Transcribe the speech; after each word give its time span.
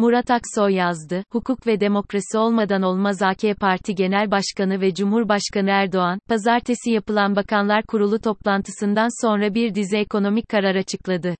Murat 0.00 0.30
Aksoy 0.30 0.74
yazdı, 0.74 1.24
hukuk 1.32 1.66
ve 1.66 1.80
demokrasi 1.80 2.38
olmadan 2.38 2.82
olmaz 2.82 3.22
AK 3.22 3.40
Parti 3.60 3.94
Genel 3.94 4.30
Başkanı 4.30 4.80
ve 4.80 4.94
Cumhurbaşkanı 4.94 5.70
Erdoğan, 5.70 6.18
pazartesi 6.28 6.90
yapılan 6.90 7.36
Bakanlar 7.36 7.82
Kurulu 7.82 8.18
toplantısından 8.20 9.26
sonra 9.26 9.54
bir 9.54 9.74
dizi 9.74 9.96
ekonomik 9.96 10.48
karar 10.48 10.74
açıkladı. 10.74 11.34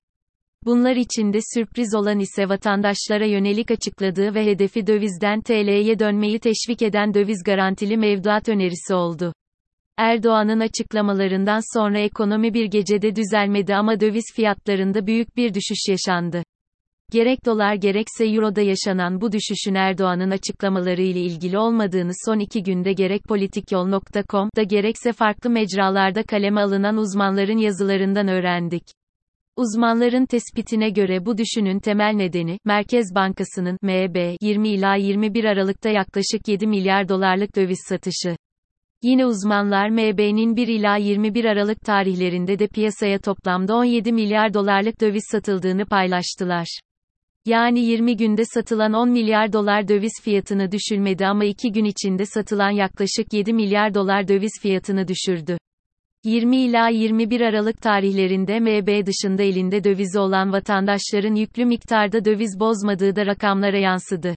Bunlar 0.65 0.95
içinde 0.95 1.39
sürpriz 1.53 1.95
olan 1.95 2.19
ise 2.19 2.49
vatandaşlara 2.49 3.25
yönelik 3.25 3.71
açıkladığı 3.71 4.35
ve 4.35 4.45
hedefi 4.45 4.87
dövizden 4.87 5.41
TL'ye 5.41 5.99
dönmeyi 5.99 6.39
teşvik 6.39 6.81
eden 6.81 7.13
döviz 7.13 7.43
garantili 7.45 7.97
mevduat 7.97 8.49
önerisi 8.49 8.93
oldu. 8.93 9.33
Erdoğan'ın 9.97 10.59
açıklamalarından 10.59 11.77
sonra 11.77 11.99
ekonomi 11.99 12.53
bir 12.53 12.65
gecede 12.65 13.15
düzelmedi 13.15 13.75
ama 13.75 13.99
döviz 13.99 14.25
fiyatlarında 14.35 15.07
büyük 15.07 15.37
bir 15.37 15.53
düşüş 15.53 15.89
yaşandı. 15.89 16.43
Gerek 17.11 17.45
dolar 17.45 17.75
gerekse 17.75 18.25
euroda 18.25 18.61
yaşanan 18.61 19.21
bu 19.21 19.31
düşüşün 19.31 19.75
Erdoğan'ın 19.75 20.31
açıklamaları 20.31 21.01
ile 21.01 21.19
ilgili 21.19 21.57
olmadığını 21.57 22.11
son 22.25 22.39
iki 22.39 22.63
günde 22.63 22.93
gerek 22.93 23.23
politikyol.com'da 23.23 24.63
gerekse 24.63 25.13
farklı 25.13 25.49
mecralarda 25.49 26.23
kaleme 26.23 26.61
alınan 26.61 26.97
uzmanların 26.97 27.57
yazılarından 27.57 28.27
öğrendik. 28.27 28.83
Uzmanların 29.55 30.25
tespitine 30.25 30.89
göre 30.89 31.25
bu 31.25 31.37
düşünün 31.37 31.79
temel 31.79 32.13
nedeni, 32.13 32.57
Merkez 32.65 33.15
Bankası'nın 33.15 33.77
MB 33.81 34.35
20 34.41 34.69
ila 34.69 34.95
21 34.95 35.43
Aralık'ta 35.43 35.89
yaklaşık 35.89 36.47
7 36.47 36.67
milyar 36.67 37.09
dolarlık 37.09 37.55
döviz 37.55 37.79
satışı. 37.89 38.35
Yine 39.03 39.25
uzmanlar 39.25 39.89
MB'nin 39.89 40.55
1 40.55 40.67
ila 40.67 40.95
21 40.95 41.45
Aralık 41.45 41.81
tarihlerinde 41.81 42.59
de 42.59 42.67
piyasaya 42.67 43.19
toplamda 43.19 43.75
17 43.75 44.11
milyar 44.11 44.53
dolarlık 44.53 45.01
döviz 45.01 45.23
satıldığını 45.31 45.85
paylaştılar. 45.85 46.79
Yani 47.45 47.79
20 47.79 48.17
günde 48.17 48.45
satılan 48.45 48.93
10 48.93 49.09
milyar 49.09 49.53
dolar 49.53 49.87
döviz 49.87 50.11
fiyatını 50.23 50.71
düşürmedi 50.71 51.27
ama 51.27 51.45
2 51.45 51.71
gün 51.71 51.85
içinde 51.85 52.25
satılan 52.25 52.69
yaklaşık 52.69 53.33
7 53.33 53.53
milyar 53.53 53.93
dolar 53.93 54.27
döviz 54.27 54.51
fiyatını 54.61 55.07
düşürdü. 55.07 55.57
20 56.23 56.57
ila 56.57 56.89
21 56.89 57.41
Aralık 57.41 57.81
tarihlerinde 57.81 58.59
MB 58.59 59.05
dışında 59.05 59.43
elinde 59.43 59.83
dövizi 59.83 60.19
olan 60.19 60.51
vatandaşların 60.51 61.35
yüklü 61.35 61.65
miktarda 61.65 62.25
döviz 62.25 62.59
bozmadığı 62.59 63.15
da 63.15 63.25
rakamlara 63.25 63.77
yansıdı. 63.77 64.35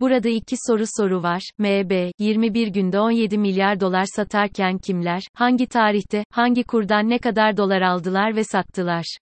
Burada 0.00 0.28
iki 0.28 0.56
soru 0.66 0.84
soru 0.96 1.22
var. 1.22 1.42
MB, 1.58 2.10
21 2.18 2.66
günde 2.66 3.00
17 3.00 3.38
milyar 3.38 3.80
dolar 3.80 4.04
satarken 4.16 4.78
kimler, 4.78 5.22
hangi 5.34 5.66
tarihte, 5.66 6.24
hangi 6.30 6.64
kurdan 6.64 7.10
ne 7.10 7.18
kadar 7.18 7.56
dolar 7.56 7.80
aldılar 7.82 8.36
ve 8.36 8.44
sattılar? 8.44 9.16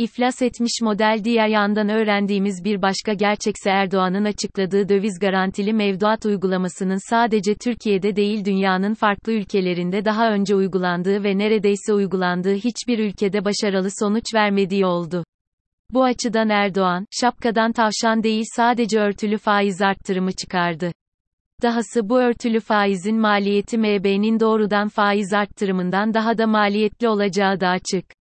İflas 0.00 0.42
etmiş 0.42 0.72
model 0.82 1.20
diğer 1.24 1.48
yandan 1.48 1.88
öğrendiğimiz 1.88 2.64
bir 2.64 2.82
başka 2.82 3.12
gerçekse 3.12 3.70
Erdoğan'ın 3.70 4.24
açıkladığı 4.24 4.88
döviz 4.88 5.18
garantili 5.20 5.72
mevduat 5.72 6.26
uygulamasının 6.26 7.10
sadece 7.10 7.54
Türkiye'de 7.54 8.16
değil 8.16 8.44
dünyanın 8.44 8.94
farklı 8.94 9.32
ülkelerinde 9.32 10.04
daha 10.04 10.32
önce 10.32 10.54
uygulandığı 10.54 11.24
ve 11.24 11.38
neredeyse 11.38 11.92
uygulandığı 11.92 12.54
hiçbir 12.54 12.98
ülkede 12.98 13.44
başarılı 13.44 13.88
sonuç 13.98 14.24
vermediği 14.34 14.86
oldu. 14.86 15.24
Bu 15.90 16.04
açıdan 16.04 16.48
Erdoğan, 16.48 17.06
şapkadan 17.20 17.72
tavşan 17.72 18.22
değil 18.22 18.44
sadece 18.56 19.00
örtülü 19.00 19.38
faiz 19.38 19.82
arttırımı 19.82 20.32
çıkardı. 20.32 20.92
Dahası 21.62 22.08
bu 22.08 22.20
örtülü 22.20 22.60
faizin 22.60 23.20
maliyeti 23.20 23.78
MB'nin 23.78 24.40
doğrudan 24.40 24.88
faiz 24.88 25.32
arttırımından 25.32 26.14
daha 26.14 26.38
da 26.38 26.46
maliyetli 26.46 27.08
olacağı 27.08 27.60
da 27.60 27.68
açık. 27.68 28.19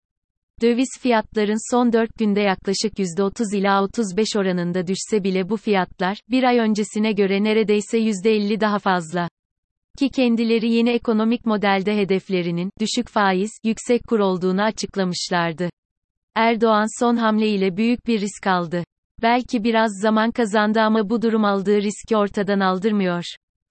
Döviz 0.61 0.89
fiyatların 0.99 1.71
son 1.71 1.93
4 1.93 2.19
günde 2.19 2.41
yaklaşık 2.41 2.99
%30 2.99 3.57
ila 3.57 3.83
35 3.83 4.27
oranında 4.35 4.87
düşse 4.87 5.23
bile 5.23 5.49
bu 5.49 5.57
fiyatlar, 5.57 6.17
bir 6.29 6.43
ay 6.43 6.57
öncesine 6.57 7.11
göre 7.11 7.43
neredeyse 7.43 7.97
%50 7.99 8.59
daha 8.61 8.79
fazla. 8.79 9.29
Ki 9.99 10.09
kendileri 10.09 10.71
yeni 10.71 10.89
ekonomik 10.89 11.45
modelde 11.45 11.97
hedeflerinin, 11.97 12.71
düşük 12.79 13.09
faiz, 13.09 13.51
yüksek 13.63 14.07
kur 14.07 14.19
olduğunu 14.19 14.61
açıklamışlardı. 14.61 15.69
Erdoğan 16.35 16.99
son 16.99 17.15
hamleyle 17.15 17.77
büyük 17.77 18.07
bir 18.07 18.21
risk 18.21 18.47
aldı. 18.47 18.83
Belki 19.21 19.63
biraz 19.63 19.91
zaman 20.01 20.31
kazandı 20.31 20.81
ama 20.81 21.09
bu 21.09 21.21
durum 21.21 21.45
aldığı 21.45 21.81
riski 21.81 22.17
ortadan 22.17 22.59
aldırmıyor. 22.59 23.23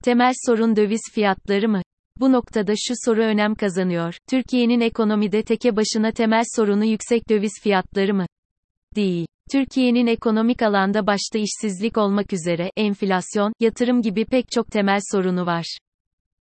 Temel 0.03 0.33
sorun 0.45 0.75
döviz 0.75 1.01
fiyatları 1.13 1.69
mı? 1.69 1.81
Bu 2.19 2.31
noktada 2.31 2.73
şu 2.77 2.93
soru 3.05 3.21
önem 3.21 3.55
kazanıyor. 3.55 4.15
Türkiye'nin 4.29 4.81
ekonomide 4.81 5.43
teke 5.43 5.75
başına 5.75 6.11
temel 6.11 6.43
sorunu 6.55 6.85
yüksek 6.85 7.29
döviz 7.29 7.51
fiyatları 7.63 8.13
mı? 8.13 8.25
Değil. 8.95 9.27
Türkiye'nin 9.51 10.07
ekonomik 10.07 10.61
alanda 10.61 11.07
başta 11.07 11.39
işsizlik 11.39 11.97
olmak 11.97 12.33
üzere 12.33 12.71
enflasyon, 12.77 13.53
yatırım 13.59 14.01
gibi 14.01 14.25
pek 14.25 14.51
çok 14.51 14.71
temel 14.71 14.99
sorunu 15.11 15.45
var. 15.45 15.77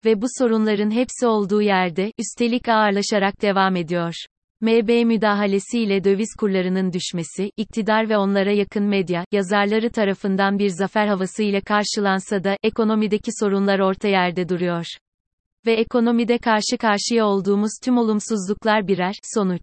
Ve 0.06 0.22
bu 0.22 0.26
sorunların 0.38 0.92
hepsi 0.92 1.28
olduğu 1.28 1.62
yerde 1.62 2.12
üstelik 2.20 2.70
ağırlaşarak 2.70 3.42
devam 3.42 3.76
ediyor. 3.76 4.14
MB 4.62 5.06
müdahalesiyle 5.06 6.04
döviz 6.04 6.36
kurlarının 6.40 6.94
düşmesi, 6.94 7.52
iktidar 7.58 8.10
ve 8.10 8.18
onlara 8.18 8.52
yakın 8.52 8.84
medya, 8.84 9.26
yazarları 9.32 9.90
tarafından 9.90 10.60
bir 10.60 10.70
zafer 10.70 11.08
havası 11.08 11.44
ile 11.44 11.62
karşılansa 11.62 12.44
da, 12.44 12.58
ekonomideki 12.64 13.32
sorunlar 13.40 13.80
orta 13.80 14.08
yerde 14.08 14.50
duruyor 14.50 14.86
ve 15.68 15.74
ekonomide 15.74 16.38
karşı 16.38 16.78
karşıya 16.80 17.26
olduğumuz 17.26 17.72
tüm 17.84 17.98
olumsuzluklar 17.98 18.88
birer 18.88 19.16
sonuç. 19.34 19.62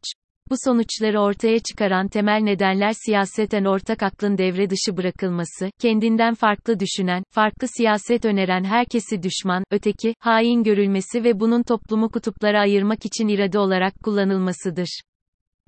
Bu 0.51 0.55
sonuçları 0.65 1.21
ortaya 1.21 1.59
çıkaran 1.59 2.09
temel 2.09 2.41
nedenler 2.43 2.93
siyaseten 3.05 3.65
ortak 3.65 4.03
aklın 4.03 4.39
devre 4.39 4.71
dışı 4.71 4.97
bırakılması, 4.97 5.71
kendinden 5.81 6.35
farklı 6.35 6.81
düşünen, 6.81 7.23
farklı 7.31 7.69
siyaset 7.77 8.25
öneren 8.25 8.65
herkesi 8.65 9.23
düşman, 9.23 9.65
öteki, 9.71 10.15
hain 10.21 10.63
görülmesi 10.63 11.25
ve 11.25 11.41
bunun 11.41 11.63
toplumu 11.63 12.11
kutuplara 12.11 12.61
ayırmak 12.61 13.07
için 13.07 13.29
irade 13.29 13.59
olarak 13.59 13.95
kullanılmasıdır. 14.05 15.01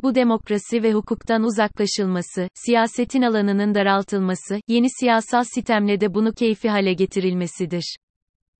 Bu 0.02 0.14
demokrasi 0.14 0.82
ve 0.82 0.92
hukuktan 0.92 1.42
uzaklaşılması, 1.42 2.48
siyasetin 2.54 3.22
alanının 3.22 3.74
daraltılması, 3.74 4.60
yeni 4.68 4.86
siyasal 5.00 5.44
sistemle 5.44 6.00
de 6.00 6.14
bunu 6.14 6.32
keyfi 6.32 6.68
hale 6.68 6.92
getirilmesidir. 6.92 7.96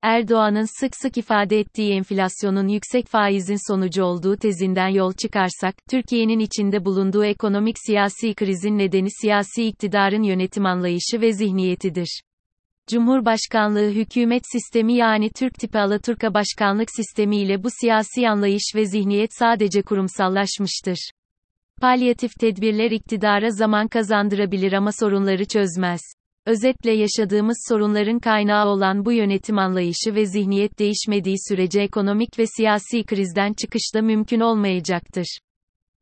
Erdoğan'ın 0.01 0.79
sık 0.79 0.95
sık 0.95 1.17
ifade 1.17 1.59
ettiği 1.59 1.93
enflasyonun 1.93 2.67
yüksek 2.67 3.07
faizin 3.07 3.71
sonucu 3.71 4.03
olduğu 4.03 4.37
tezinden 4.37 4.87
yol 4.87 5.13
çıkarsak, 5.13 5.75
Türkiye'nin 5.89 6.39
içinde 6.39 6.85
bulunduğu 6.85 7.25
ekonomik 7.25 7.75
siyasi 7.85 8.33
krizin 8.33 8.77
nedeni 8.77 9.07
siyasi 9.21 9.67
iktidarın 9.67 10.23
yönetim 10.23 10.65
anlayışı 10.65 11.21
ve 11.21 11.33
zihniyetidir. 11.33 12.21
Cumhurbaşkanlığı 12.87 13.89
hükümet 13.89 14.43
sistemi 14.51 14.93
yani 14.93 15.29
Türk 15.29 15.53
tipi 15.53 15.79
Alaturka 15.79 16.33
başkanlık 16.33 16.89
sistemi 16.91 17.37
ile 17.37 17.63
bu 17.63 17.67
siyasi 17.81 18.29
anlayış 18.29 18.63
ve 18.75 18.85
zihniyet 18.85 19.29
sadece 19.39 19.81
kurumsallaşmıştır. 19.81 21.09
Palyatif 21.81 22.31
tedbirler 22.39 22.91
iktidara 22.91 23.49
zaman 23.51 23.87
kazandırabilir 23.87 24.73
ama 24.73 24.91
sorunları 24.91 25.45
çözmez. 25.45 26.16
Özetle 26.47 26.91
yaşadığımız 26.91 27.65
sorunların 27.69 28.19
kaynağı 28.19 28.67
olan 28.67 29.05
bu 29.05 29.11
yönetim 29.11 29.57
anlayışı 29.57 30.15
ve 30.15 30.25
zihniyet 30.25 30.79
değişmediği 30.79 31.35
sürece 31.49 31.81
ekonomik 31.81 32.39
ve 32.39 32.45
siyasi 32.47 33.03
krizden 33.03 33.53
çıkış 33.53 33.81
da 33.95 34.01
mümkün 34.01 34.39
olmayacaktır. 34.39 35.39